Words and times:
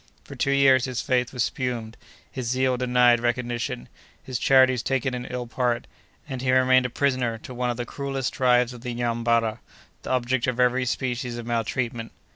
For 0.23 0.33
two 0.33 0.49
years 0.49 0.85
his 0.85 0.99
faith 1.03 1.31
was 1.31 1.43
spurned, 1.43 1.95
his 2.31 2.47
zeal 2.47 2.75
denied 2.75 3.19
recognition, 3.19 3.87
his 4.23 4.39
charities 4.39 4.81
taken 4.81 5.13
in 5.13 5.25
ill 5.25 5.45
part, 5.45 5.85
and 6.27 6.41
he 6.41 6.51
remained 6.51 6.87
a 6.87 6.89
prisoner 6.89 7.37
to 7.37 7.53
one 7.53 7.69
of 7.69 7.77
the 7.77 7.85
cruelest 7.85 8.33
tribes 8.33 8.73
of 8.73 8.81
the 8.81 8.95
Nyambarra, 8.95 9.59
the 10.01 10.09
object 10.09 10.47
of 10.47 10.59
every 10.59 10.85
species 10.85 11.37
of 11.37 11.45
maltreatment. 11.45 12.13